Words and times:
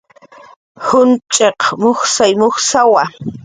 Junch'iq 0.87 1.61
mujsay 1.81 2.31
mujsawa 2.39 3.03